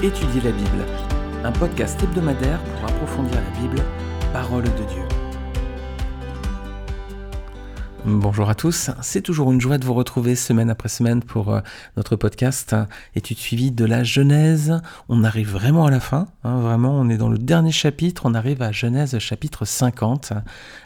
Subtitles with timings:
[0.00, 0.84] Étudier la Bible,
[1.42, 3.82] un podcast hebdomadaire pour approfondir la Bible,
[4.32, 5.02] parole de Dieu.
[8.04, 11.60] Bonjour à tous, c'est toujours une joie de vous retrouver semaine après semaine pour euh,
[11.96, 12.76] notre podcast
[13.16, 14.80] étude suivie de la Genèse.
[15.08, 18.34] On arrive vraiment à la fin, hein, vraiment on est dans le dernier chapitre, on
[18.34, 20.32] arrive à Genèse chapitre 50.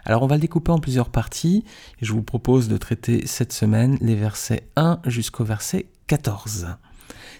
[0.07, 1.67] Alors on va le découper en plusieurs parties
[2.01, 6.69] et je vous propose de traiter cette semaine les versets 1 jusqu'au verset 14.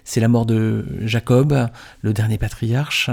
[0.05, 1.67] C'est la mort de Jacob,
[2.01, 3.09] le dernier patriarche.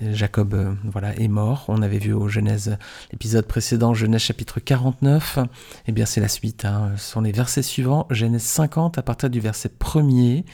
[0.00, 1.64] Jacob euh, voilà, est mort.
[1.68, 2.76] On avait vu au Genèse,
[3.10, 5.40] l'épisode précédent, Genèse chapitre 49.
[5.86, 6.64] Eh bien, c'est la suite.
[6.64, 6.92] Hein.
[6.96, 10.44] Ce sont les versets suivants, Genèse 50, à partir du verset 1er.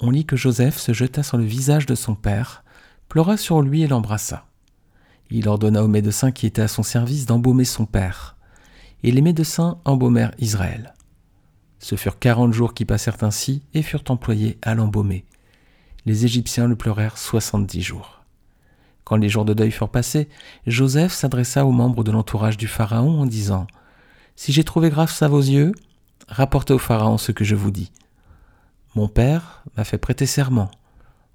[0.00, 2.64] On lit que Joseph se jeta sur le visage de son père,
[3.08, 4.46] pleura sur lui et l'embrassa.
[5.30, 8.36] Il ordonna aux médecins qui étaient à son service d'embaumer son père.
[9.04, 10.94] Et les médecins embaumèrent Israël.
[11.82, 15.26] Ce furent quarante jours qui passèrent ainsi et furent employés à l'embaumer.
[16.06, 18.22] Les Égyptiens le pleurèrent soixante-dix jours.
[19.02, 20.28] Quand les jours de deuil furent passés,
[20.64, 23.66] Joseph s'adressa aux membres de l'entourage du Pharaon en disant
[24.36, 25.72] Si j'ai trouvé grâce à vos yeux,
[26.28, 27.90] rapportez au Pharaon ce que je vous dis.
[28.94, 30.70] Mon père m'a fait prêter serment,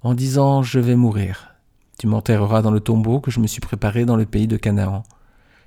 [0.02, 1.56] en disant Je vais mourir.
[2.00, 5.03] Tu m'enterreras dans le tombeau que je me suis préparé dans le pays de Canaan.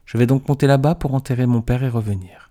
[0.07, 2.50] Je vais donc monter là-bas pour enterrer mon père et revenir.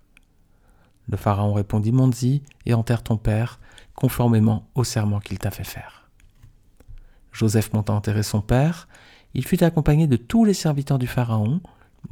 [1.10, 3.58] Le Pharaon répondit Monzi, et enterre ton père,
[3.94, 6.08] conformément au serment qu'il t'a fait faire.
[7.32, 8.88] Joseph monta enterrer son père.
[9.34, 11.60] Il fut accompagné de tous les serviteurs du Pharaon,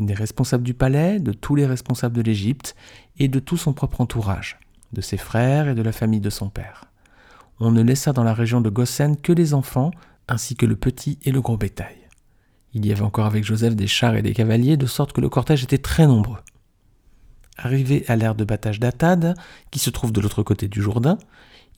[0.00, 2.74] des responsables du palais, de tous les responsables de l'Égypte,
[3.18, 4.58] et de tout son propre entourage,
[4.92, 6.84] de ses frères et de la famille de son père.
[7.60, 9.90] On ne laissa dans la région de Goshen que les enfants,
[10.28, 11.96] ainsi que le petit et le gros bétail.
[12.74, 15.28] Il y avait encore avec Joseph des chars et des cavaliers, de sorte que le
[15.28, 16.38] cortège était très nombreux.
[17.58, 19.34] Arrivés à l'ère de battage d'Atad,
[19.72, 21.18] qui se trouve de l'autre côté du Jourdain,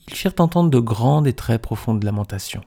[0.09, 2.62] ils firent entendre de grandes et très profondes lamentations.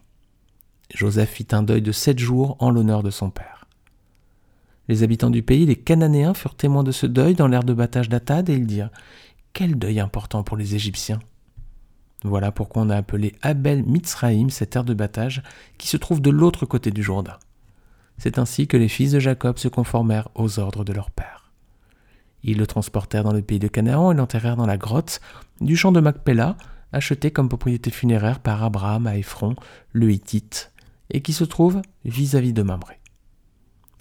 [0.94, 3.68] Joseph fit un deuil de sept jours en l'honneur de son père.
[4.88, 8.10] Les habitants du pays, les Cananéens, furent témoins de ce deuil dans l'ère de battage
[8.10, 8.90] d'Atad et ils dirent
[9.54, 11.20] Quel deuil important pour les Égyptiens
[12.24, 15.44] Voilà pourquoi on a appelé Abel Mitzraïm cette ère de battage
[15.78, 17.38] qui se trouve de l'autre côté du Jourdain.
[18.18, 21.43] C'est ainsi que les fils de Jacob se conformèrent aux ordres de leur père.
[22.44, 25.22] Ils le transportèrent dans le pays de Canaan et l'enterrèrent dans la grotte
[25.62, 26.58] du champ de Macpéla,
[26.92, 29.56] acheté comme propriété funéraire par Abraham à Ephron,
[29.94, 30.72] le Hittite,
[31.10, 33.00] et qui se trouve vis-à-vis de Mamré.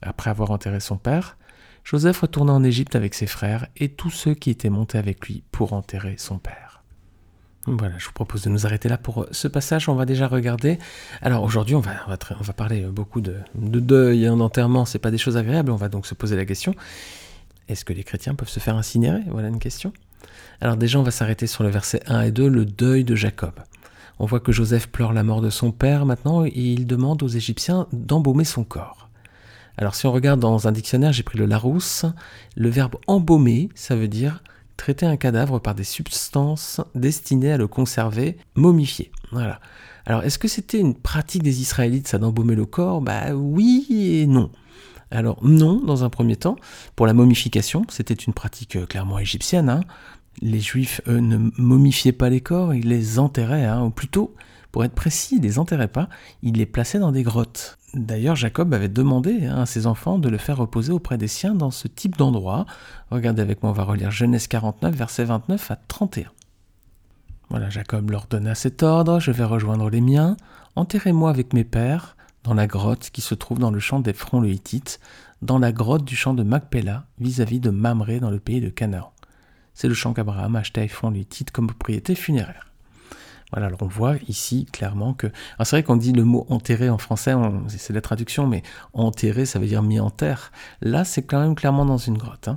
[0.02, 1.36] Après avoir enterré son père,
[1.84, 5.42] Joseph retourna en Égypte avec ses frères et tous ceux qui étaient montés avec lui
[5.52, 6.82] pour enterrer son père.
[7.66, 9.88] Voilà, je vous propose de nous arrêter là pour ce passage.
[9.88, 10.80] On va déjà regarder.
[11.20, 11.96] Alors aujourd'hui, on va,
[12.56, 14.84] parler beaucoup de, de deuil et d'enterrement.
[14.84, 15.70] C'est pas des choses agréables.
[15.70, 16.74] On va donc se poser la question
[17.68, 19.22] est-ce que les chrétiens peuvent se faire incinérer?
[19.28, 19.92] Voilà une question.
[20.60, 23.54] Alors déjà, on va s'arrêter sur le verset 1 et 2, le deuil de Jacob.
[24.18, 27.28] On voit que Joseph pleure la mort de son père maintenant et il demande aux
[27.28, 29.08] Égyptiens d'embaumer son corps.
[29.76, 32.04] Alors si on regarde dans un dictionnaire, j'ai pris le Larousse,
[32.56, 34.42] le verbe embaumer, ça veut dire
[34.76, 39.12] traiter un cadavre par des substances destinées à le conserver, momifier.
[39.30, 39.60] Voilà.
[40.06, 43.00] Alors est-ce que c'était une pratique des Israélites ça d'embaumer le corps?
[43.00, 44.50] Bah oui et non.
[45.12, 46.56] Alors non, dans un premier temps,
[46.96, 49.68] pour la momification, c'était une pratique euh, clairement égyptienne.
[49.68, 49.82] Hein.
[50.40, 53.84] Les juifs, eux, ne momifiaient pas les corps, ils les enterraient, hein.
[53.84, 54.34] ou plutôt,
[54.72, 56.08] pour être précis, ils les enterraient pas,
[56.42, 57.78] ils les plaçaient dans des grottes.
[57.92, 61.54] D'ailleurs, Jacob avait demandé hein, à ses enfants de le faire reposer auprès des siens
[61.54, 62.64] dans ce type d'endroit.
[63.10, 66.30] Regardez avec moi, on va relire Genèse 49, versets 29 à 31.
[67.50, 70.38] Voilà, Jacob leur donna cet ordre, je vais rejoindre les miens,
[70.74, 74.50] enterrez-moi avec mes pères, dans la grotte qui se trouve dans le champ d'Ephron le
[74.50, 75.00] Hittite,
[75.42, 79.12] dans la grotte du champ de Macpéla, vis-à-vis de Mamré dans le pays de Canaan.
[79.74, 82.72] C'est le champ qu'Abraham achetait à le Hittite comme propriété funéraire.
[83.52, 85.26] Voilà, alors on voit ici clairement que.
[85.58, 87.34] c'est vrai qu'on dit le mot enterré en français,
[87.68, 88.62] c'est la traduction, mais
[88.94, 90.52] enterré ça veut dire mis en terre.
[90.80, 92.48] Là, c'est quand même clairement dans une grotte.
[92.48, 92.56] Hein.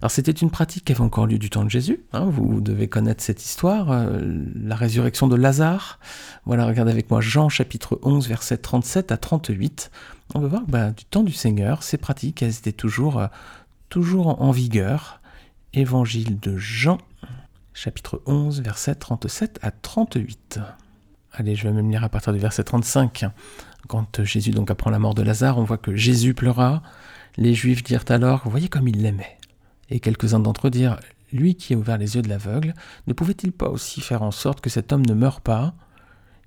[0.00, 2.88] Alors c'était une pratique qui avait encore lieu du temps de Jésus, hein, vous devez
[2.88, 4.20] connaître cette histoire, euh,
[4.54, 5.98] la résurrection de Lazare.
[6.44, 9.90] Voilà, regardez avec moi Jean chapitre 11, versets 37 à 38.
[10.34, 13.26] On va voir bah, du temps du Seigneur, ces pratiques, elles étaient toujours, euh,
[13.88, 15.20] toujours en, vigueur.
[15.72, 16.98] Évangile de Jean,
[17.72, 20.60] chapitre 11, versets 37 à 38.
[21.32, 23.24] Allez, je vais même lire à partir du verset 35.
[23.88, 26.82] Quand Jésus donc apprend la mort de Lazare, on voit que Jésus pleura.
[27.36, 29.36] Les Juifs dirent alors, voyez comme il l'aimait?
[29.90, 30.98] Et quelques-uns d'entre eux dirent
[31.32, 32.74] Lui qui a ouvert les yeux de l'aveugle,
[33.06, 35.74] ne pouvait-il pas aussi faire en sorte que cet homme ne meure pas?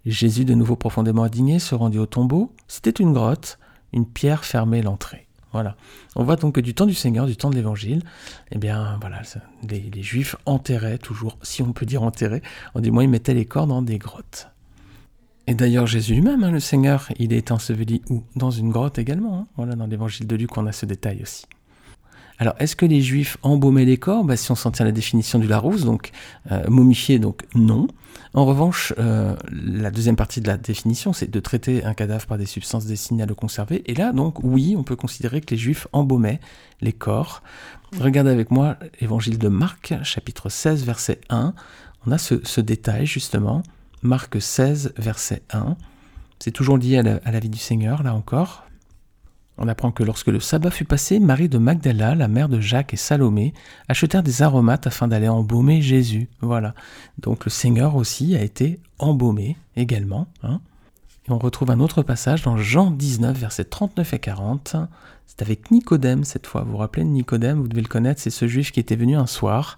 [0.05, 2.53] Jésus, de nouveau profondément indigné, se rendit au tombeau.
[2.67, 3.59] C'était une grotte,
[3.91, 5.27] une pierre fermait l'entrée.
[5.51, 5.75] Voilà.
[6.15, 8.03] On voit donc que du temps du Seigneur, du temps de l'Évangile,
[8.51, 9.21] eh bien, voilà,
[9.67, 12.41] les, Juifs enterraient toujours, si on peut dire enterrer,
[12.75, 14.49] en du moins ils mettaient les corps dans des grottes.
[15.47, 18.23] Et d'ailleurs, Jésus lui-même, hein, le Seigneur, il est enseveli où?
[18.35, 19.39] Dans une grotte également.
[19.39, 19.47] Hein.
[19.55, 21.45] Voilà, dans l'évangile de Luc, on a ce détail aussi.
[22.39, 24.23] Alors, est-ce que les Juifs embaumaient les corps?
[24.23, 26.11] Bah, Si on s'en tient à la définition du Larousse, donc
[26.51, 27.87] euh, momifié, donc non.
[28.33, 32.37] En revanche, euh, la deuxième partie de la définition, c'est de traiter un cadavre par
[32.37, 33.83] des substances destinées à le conserver.
[33.89, 36.39] Et là, donc, oui, on peut considérer que les Juifs embaumaient
[36.81, 37.41] les corps.
[37.99, 41.53] Regardez avec moi l'évangile de Marc, chapitre 16, verset 1.
[42.05, 43.63] On a ce, détail, justement.
[44.03, 45.75] Marc 16, verset 1.
[46.37, 48.67] C'est toujours lié à la vie du Seigneur, là encore.
[49.57, 52.93] On apprend que lorsque le sabbat fut passé, Marie de Magdala, la mère de Jacques
[52.93, 53.53] et Salomé,
[53.87, 56.29] achetèrent des aromates afin d'aller embaumer Jésus.
[56.41, 56.75] Voilà.
[57.19, 60.27] Donc le Seigneur aussi a été embaumé également.
[60.43, 60.61] Hein.
[61.27, 64.75] Et on retrouve un autre passage dans Jean 19, versets 39 et 40.
[65.25, 66.61] C'est avec Nicodème cette fois.
[66.61, 69.15] Vous vous rappelez de Nicodème, vous devez le connaître, c'est ce juif qui était venu
[69.15, 69.75] un soir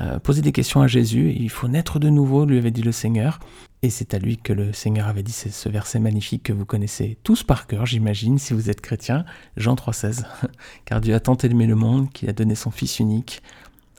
[0.00, 1.32] euh, poser des questions à Jésus.
[1.36, 3.38] Il faut naître de nouveau, lui avait dit le Seigneur.
[3.84, 7.18] Et c'est à lui que le Seigneur avait dit ce verset magnifique que vous connaissez
[7.22, 9.26] tous par cœur, j'imagine, si vous êtes chrétien,
[9.58, 10.24] Jean 3,16.
[10.86, 13.42] Car Dieu a tant aimé le monde qu'il a donné son Fils unique,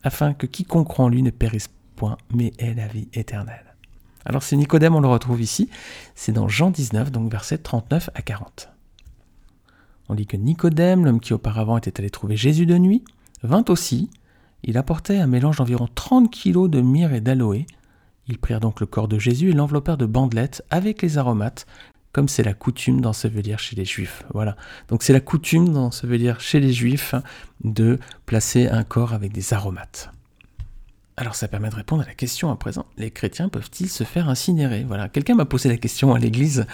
[0.01, 3.75] afin que quiconque croit en lui ne périsse point, mais ait la vie éternelle.
[4.25, 5.69] Alors c'est Nicodème, on le retrouve ici,
[6.15, 8.69] c'est dans Jean 19, donc versets 39 à 40.
[10.09, 13.03] On dit que Nicodème, l'homme qui auparavant était allé trouver Jésus de nuit,
[13.43, 14.09] vint aussi,
[14.63, 17.67] il apportait un mélange d'environ 30 kilos de myrrhe et d'aloe,
[18.27, 21.65] ils prirent donc le corps de Jésus et l'enveloppèrent de bandelettes avec les aromates,
[22.11, 24.23] comme c'est la coutume d'ensevelir chez les Juifs.
[24.33, 24.55] Voilà.
[24.87, 27.13] Donc c'est la coutume d'ensevelir chez les Juifs
[27.63, 30.11] de placer un corps avec des aromates.
[31.17, 32.85] Alors ça permet de répondre à la question à présent.
[32.97, 34.83] Les chrétiens peuvent-ils se faire incinérer?
[34.85, 35.07] Voilà.
[35.07, 36.65] Quelqu'un m'a posé la question à l'église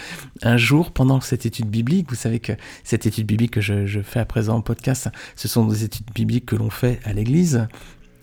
[0.42, 2.10] un jour pendant cette étude biblique.
[2.10, 2.54] Vous savez que
[2.84, 6.12] cette étude biblique que je, je fais à présent en podcast, ce sont des études
[6.16, 7.68] bibliques que l'on fait à l'église.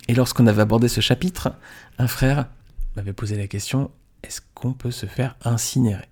[0.08, 1.52] Et lorsqu'on avait abordé ce chapitre,
[1.98, 2.46] un frère
[2.98, 3.92] m'avait posé la question
[4.24, 6.08] est-ce qu'on peut se faire incinérer?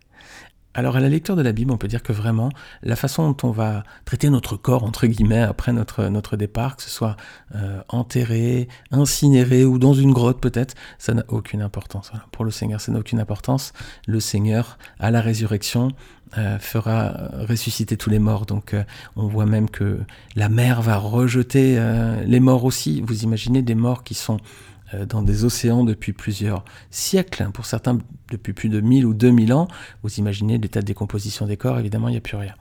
[0.73, 2.51] Alors à la lecture de la Bible, on peut dire que vraiment,
[2.83, 6.83] la façon dont on va traiter notre corps, entre guillemets, après notre, notre départ, que
[6.83, 7.17] ce soit
[7.55, 12.13] euh, enterré, incinéré ou dans une grotte peut-être, ça n'a aucune importance.
[12.31, 13.73] Pour le Seigneur, ça n'a aucune importance.
[14.07, 15.93] Le Seigneur, à la résurrection,
[16.37, 18.45] euh, fera ressusciter tous les morts.
[18.45, 18.85] Donc euh,
[19.17, 20.01] on voit même que
[20.37, 21.81] la mer va rejeter
[22.27, 23.01] les morts aussi.
[23.01, 24.76] Vous imaginez des morts qui sont euh,
[25.09, 27.51] dans des océans depuis plusieurs siècles, hein.
[27.51, 27.99] pour certains
[28.31, 29.69] depuis plus de 1000 ou 2000 ans.
[30.03, 32.55] Vous imaginez l'état de décomposition des corps, évidemment, il n'y a plus rien.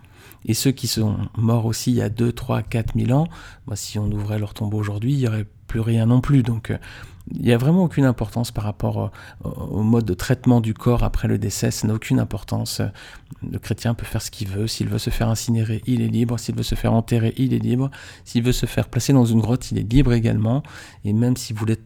[0.46, 3.28] Et ceux qui sont morts aussi il y a 2, 3, 4 000 ans,
[3.68, 6.44] bah, si on ouvrait leur tombeau aujourd'hui, il n'y aurait plus rien non plus.
[6.44, 6.78] Donc euh,
[7.32, 9.12] il n'y a vraiment aucune importance par rapport
[9.44, 12.82] au, mode de traitement du corps après le décès, ça n'a aucune importance.
[13.50, 16.38] Le chrétien peut faire ce qu'il veut, s'il veut se faire incinérer, il est libre,
[16.38, 17.90] s'il veut se faire enterrer, il est libre,
[18.26, 20.62] s'il veut se faire placer dans une grotte, il est libre également,
[21.04, 21.80] et même s'il voulait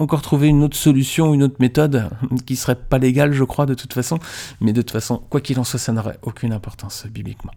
[0.00, 2.10] encore trouver une autre solution, une autre méthode
[2.46, 4.18] qui serait pas légale, je crois, de toute façon.
[4.60, 7.52] Mais de toute façon, quoi qu'il en soit, ça n'aurait aucune importance bibliquement.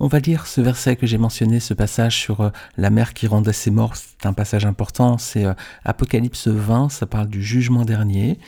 [0.00, 3.28] On va lire ce verset que j'ai mentionné, ce passage sur euh, la mère qui
[3.28, 3.94] rendait ses morts.
[3.94, 5.18] C'est un passage important.
[5.18, 5.54] C'est euh,
[5.84, 8.40] Apocalypse 20, ça parle du jugement dernier.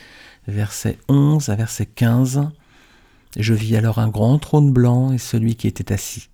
[0.47, 2.49] Verset 11 à verset 15.
[3.37, 6.27] Je vis alors un grand trône blanc et celui qui était assis.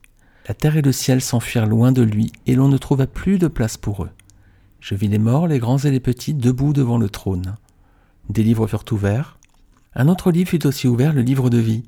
[0.47, 3.47] La terre et le ciel s'enfuirent loin de lui, et l'on ne trouva plus de
[3.47, 4.09] place pour eux.
[4.83, 7.55] Je vis les morts, les grands et les petits, debout devant le trône.
[8.27, 9.37] Des livres furent ouverts.
[9.95, 11.85] Un autre livre fut aussi ouvert, le livre de vie.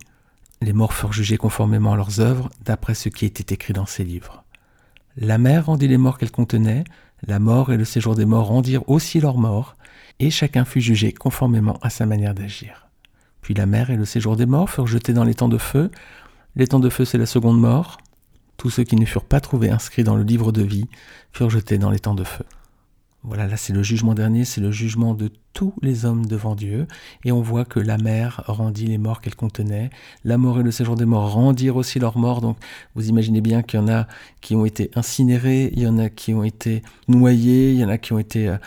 [0.62, 4.06] Les morts furent jugés conformément à leurs œuvres, d'après ce qui était écrit dans ces
[4.06, 4.46] livres.
[5.18, 6.86] La mer rendit les morts qu'elle contenait,
[7.28, 9.76] la mort et le séjour des morts rendirent aussi leurs morts,
[10.20, 12.88] et chacun fut jugé conformément à sa manière d'agir.
[13.42, 15.92] Puis la mer et le séjour des morts furent jetés dans les temps de feu.
[16.56, 17.98] Les temps de feu, c'est la seconde mort.
[18.56, 20.88] Tous ceux qui ne furent pas trouvés inscrits dans le livre de vie
[21.34, 22.46] furent jetés dans les temps de feu.
[23.26, 26.86] Voilà, là c'est le jugement dernier, c'est le jugement de tous les hommes devant Dieu.
[27.24, 29.90] Et on voit que la mer rendit les morts qu'elle contenait.
[30.24, 32.42] La mort et le séjour des morts rendirent aussi leurs morts.
[32.42, 32.58] Donc
[32.94, 34.06] vous imaginez bien qu'il y en a
[34.42, 37.90] qui ont été incinérés, il y en a qui ont été noyés, il y en
[37.90, 38.58] a qui ont été euh,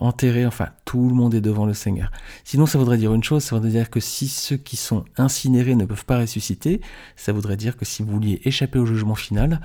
[0.00, 0.46] enterrés.
[0.46, 2.12] Enfin, tout le monde est devant le Seigneur.
[2.44, 5.74] Sinon, ça voudrait dire une chose, ça voudrait dire que si ceux qui sont incinérés
[5.74, 6.82] ne peuvent pas ressusciter,
[7.16, 9.60] ça voudrait dire que si vous vouliez échapper au jugement final,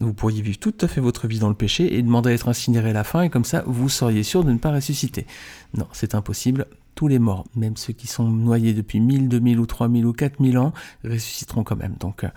[0.00, 2.48] vous pourriez vivre tout à fait votre vie dans le péché et demander à être
[2.48, 5.26] incinéré à la fin, et comme ça, vous seriez sûr de ne pas ressusciter.
[5.74, 6.66] Non, c'est impossible.
[6.94, 10.58] Tous les morts, même ceux qui sont noyés depuis 1000, 2000 ou 3000 ou 4000
[10.58, 10.72] ans,
[11.04, 11.96] ressusciteront quand même.
[12.00, 12.28] Donc, euh,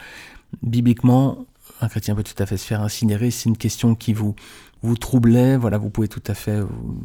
[0.61, 1.45] bibliquement,
[1.79, 3.31] un chrétien peut tout à fait se faire incinérer.
[3.31, 4.35] C'est une question qui vous,
[4.81, 5.57] vous troublait.
[5.57, 6.59] Voilà, vous pouvez tout à fait,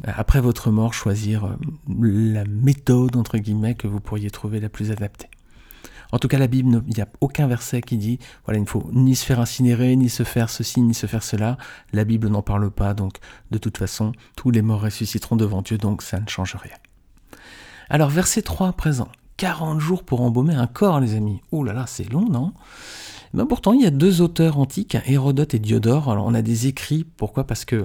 [0.05, 1.51] après votre mort, choisir euh,
[1.89, 5.29] la méthode, entre guillemets, que vous pourriez trouver la plus adaptée.
[6.13, 8.69] En tout cas, la Bible, il n'y a aucun verset qui dit, voilà, il ne
[8.69, 11.57] faut ni se faire incinérer, ni se faire ceci, ni se faire cela.
[11.93, 13.17] La Bible n'en parle pas, donc
[13.51, 16.77] de toute façon, tous les morts ressusciteront devant Dieu, donc ça ne change rien.
[17.89, 19.09] Alors, verset 3 à présent.
[19.43, 21.41] 40 jours pour embaumer un corps, les amis.
[21.51, 22.53] Oh là là, c'est long, non?
[23.35, 26.13] Ben pourtant, il y a deux auteurs antiques, Hérodote et Diodore.
[26.13, 27.05] Alors, on a des écrits.
[27.17, 27.43] Pourquoi?
[27.45, 27.85] Parce que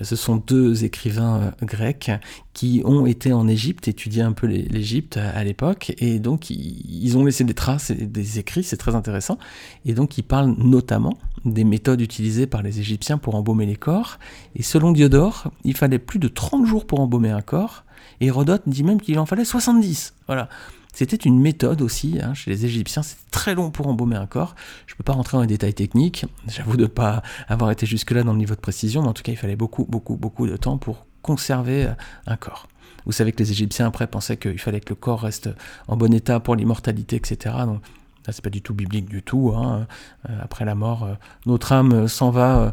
[0.00, 2.10] ce sont deux écrivains euh, grecs
[2.54, 7.24] qui ont été en Égypte, étudier un peu l'Égypte à l'époque, et donc ils ont
[7.24, 9.38] laissé des traces et des écrits, c'est très intéressant.
[9.84, 14.18] Et donc, ils parlent notamment des méthodes utilisées par les Égyptiens pour embaumer les corps.
[14.56, 17.84] Et selon Diodore, il fallait plus de 30 jours pour embaumer un corps.
[18.20, 20.14] Hérodote dit même qu'il en fallait 70.
[20.26, 20.48] Voilà.
[20.96, 24.54] C'était une méthode aussi, hein, chez les Égyptiens, c'est très long pour embaumer un corps.
[24.86, 27.84] Je ne peux pas rentrer dans les détails techniques, j'avoue de ne pas avoir été
[27.84, 30.46] jusque-là dans le niveau de précision, mais en tout cas il fallait beaucoup, beaucoup, beaucoup
[30.46, 31.92] de temps pour conserver euh,
[32.26, 32.66] un corps.
[33.04, 35.50] Vous savez que les Égyptiens après pensaient qu'il fallait que le corps reste
[35.86, 37.54] en bon état pour l'immortalité, etc.
[37.66, 37.82] Donc
[38.26, 39.52] Là, c'est pas du tout biblique du tout.
[39.54, 39.86] Hein.
[40.30, 42.72] Euh, après la mort, euh, notre âme s'en va,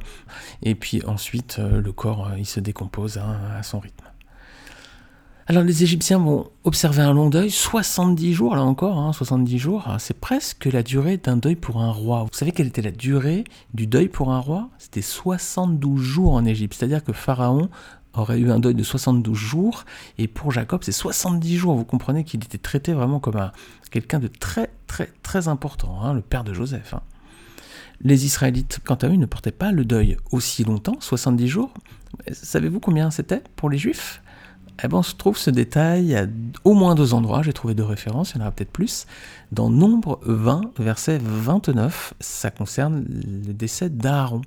[0.62, 4.06] et puis ensuite, le corps, il se décompose hein, à son rythme.
[5.46, 9.84] Alors les Égyptiens vont observer un long deuil, 70 jours, là encore, 70 hein, jours,
[9.88, 12.24] ah, c'est presque la durée d'un deuil pour un roi.
[12.24, 14.70] Vous savez quelle était la durée du deuil pour un roi?
[14.78, 17.70] C'était 72 jours en Égypte, c'est-à-dire que Pharaon
[18.14, 19.84] aurait eu un deuil de 72 jours,
[20.18, 21.76] et pour Jacob c'est 70 jours.
[21.76, 23.52] Vous comprenez qu'il était traité vraiment comme
[23.92, 26.94] quelqu'un de très très très important, hein, le père de Joseph.
[26.94, 27.02] Hein.
[28.00, 31.74] Les Israélites, quant à eux, ne portaient pas le deuil aussi longtemps, 70 jours.
[32.32, 34.23] Savez-vous combien c'était pour les Juifs?
[34.82, 36.26] Eh ben, on se trouve ce détail à
[36.64, 39.06] au moins deux endroits, j'ai trouvé deux références, il y en aura peut-être plus.
[39.52, 44.42] Dans Nombre 20, verset 29, ça concerne le décès d'Aaron.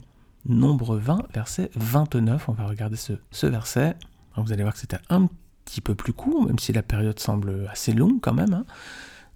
[0.49, 3.97] Nombre 20, verset 29, on va regarder ce, verset.
[4.37, 5.29] vous allez voir que c'était un
[5.65, 8.55] petit peu plus court, même si la période semble assez longue quand même.
[8.55, 8.65] Hein.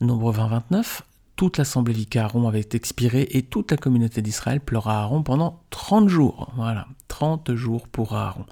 [0.01, 1.03] Nombre 20, 29,
[1.37, 6.09] toute l'assemblée vit qu'Aaron avait expiré et toute la communauté d'Israël pleura Aaron pendant 30
[6.09, 6.53] jours.
[6.57, 8.45] Voilà, 30 jours pour Aaron.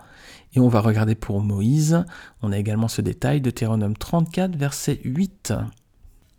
[0.55, 2.05] Et on va regarder pour Moïse,
[2.43, 5.53] on a également ce détail, de Deutéronome 34, verset 8.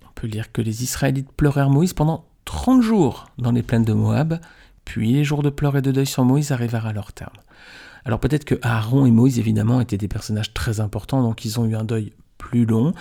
[0.04, 3.94] On peut lire que les Israélites pleurèrent Moïse pendant 30 jours dans les plaines de
[3.94, 4.40] Moab,
[4.84, 7.38] puis les jours de pleurs et de deuil sur Moïse arrivèrent à leur terme.
[8.06, 11.66] Alors peut-être que Aaron et Moïse, évidemment, étaient des personnages très importants, donc ils ont
[11.66, 12.14] eu un deuil
[12.50, 12.94] plus long.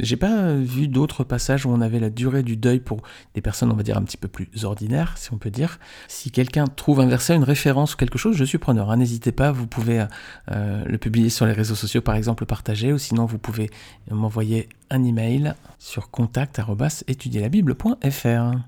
[0.00, 3.02] J'ai pas vu d'autres passages où on avait la durée du deuil pour
[3.34, 5.78] des personnes, on va dire, un petit peu plus ordinaires, si on peut dire.
[6.08, 8.90] Si quelqu'un trouve un verset, une référence ou quelque chose, je suis preneur.
[8.90, 8.96] Hein.
[8.96, 10.04] N'hésitez pas, vous pouvez
[10.50, 13.70] euh, le publier sur les réseaux sociaux, par exemple, le partager, ou sinon vous pouvez
[14.10, 18.58] m'envoyer un email sur contact.étudierlabible.fr.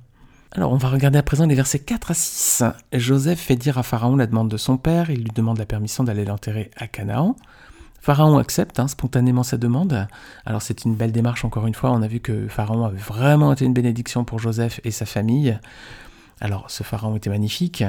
[0.52, 2.62] Alors, on va regarder à présent les versets 4 à 6.
[2.92, 6.04] Joseph fait dire à Pharaon la demande de son père, il lui demande la permission
[6.04, 7.34] d'aller l'enterrer à Canaan.
[8.00, 10.06] Pharaon accepte hein, spontanément sa demande.
[10.46, 11.90] Alors c'est une belle démarche encore une fois.
[11.90, 15.58] On a vu que Pharaon avait vraiment été une bénédiction pour Joseph et sa famille.
[16.40, 17.84] Alors ce Pharaon était magnifique.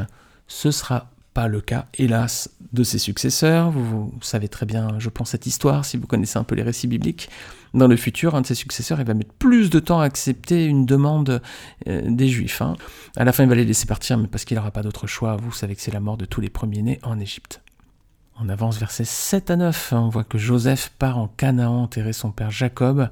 [0.47, 3.71] Ce sera pas le cas, hélas, de ses successeurs.
[3.71, 6.87] Vous, savez très bien, je pense, cette histoire, si vous connaissez un peu les récits
[6.87, 7.29] bibliques.
[7.73, 10.65] Dans le futur, un de ses successeurs, il va mettre plus de temps à accepter
[10.65, 11.41] une demande
[11.87, 12.61] euh, des Juifs.
[12.61, 12.75] Hein.
[13.15, 15.35] À la fin, il va les laisser partir, mais parce qu'il n'aura pas d'autre choix.
[15.35, 17.61] Vous savez que c'est la mort de tous les premiers-nés en Égypte.
[18.41, 19.93] On avance versets 7 à 9.
[19.93, 23.09] On voit que Joseph part en Canaan enterrer son père Jacob.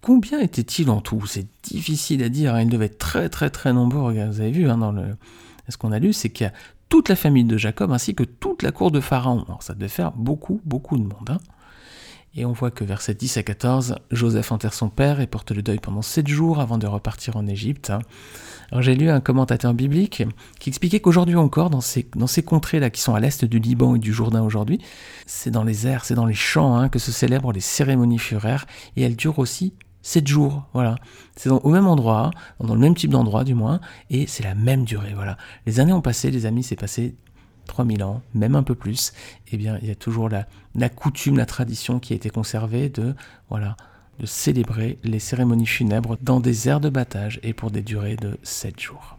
[0.00, 1.26] Combien était-il en tout?
[1.26, 2.54] C'est difficile à dire.
[2.54, 2.62] Hein.
[2.62, 4.12] Il devait être très très très nombreux.
[4.12, 5.16] vous avez vu hein, dans le...
[5.68, 6.52] ce qu'on a lu, c'est qu'il y a
[6.88, 9.44] toute la famille de Jacob ainsi que toute la cour de Pharaon.
[9.46, 11.30] Alors ça devait faire beaucoup beaucoup de monde.
[11.30, 11.38] Hein.
[12.34, 15.60] Et on voit que versets 10 à 14, Joseph enterre son père et porte le
[15.60, 17.92] deuil pendant sept jours avant de repartir en Égypte.
[18.70, 20.24] Alors j'ai lu un commentateur biblique
[20.58, 22.04] qui expliquait qu'aujourd'hui encore, dans ces,
[22.42, 24.80] contrées-là qui sont à l'est du Liban et du Jourdain aujourd'hui,
[25.26, 28.64] c'est dans les airs, c'est dans les champs hein, que se célèbrent les cérémonies funéraires
[28.96, 30.96] et elles durent aussi sept jours, voilà.
[31.36, 34.84] C'est au même endroit, dans le même type d'endroit du moins, et c'est la même
[34.84, 35.36] durée, voilà.
[35.66, 37.14] Les années ont passé, les amis, c'est passé
[37.66, 39.12] 3000 ans, même un peu plus,
[39.50, 43.14] eh bien, il y a toujours la, coutume, la tradition qui a été conservée de,
[43.48, 43.76] voilà,
[44.18, 48.38] de célébrer les cérémonies funèbres dans des aires de battage et pour des durées de
[48.42, 49.18] 7 jours.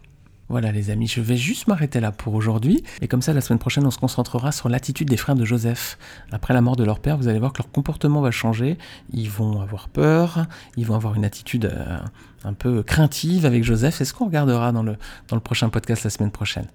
[0.50, 2.84] Voilà les amis, je vais juste m'arrêter là pour aujourd'hui.
[3.02, 5.98] Et comme ça, la semaine prochaine, on se concentrera sur l'attitude des frères de Joseph.
[6.32, 8.78] Après la mort de leur père, vous allez voir que leur comportement va changer.
[9.14, 10.46] Ils vont avoir peur,
[10.76, 11.98] ils vont avoir une attitude euh,
[12.44, 13.96] un peu craintive avec Joseph.
[13.96, 14.98] C'est ce qu'on regardera dans le
[15.40, 16.68] prochain podcast la semaine prochaine.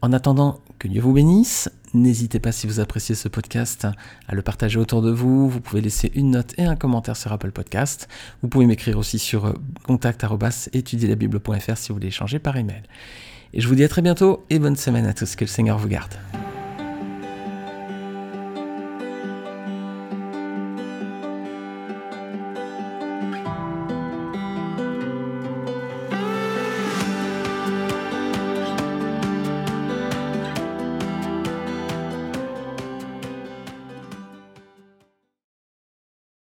[0.00, 1.70] En attendant, que Dieu vous bénisse.
[1.94, 3.86] N'hésitez pas si vous appréciez ce podcast
[4.28, 5.48] à le partager autour de vous.
[5.48, 8.08] Vous pouvez laisser une note et un commentaire sur Apple Podcast.
[8.42, 12.82] Vous pouvez m'écrire aussi sur euh, contact@étudierlabible.fr si vous voulez échanger par email.
[13.54, 15.34] Et je vous dis à très bientôt et bonne semaine à tous.
[15.34, 16.14] Que le Seigneur vous garde.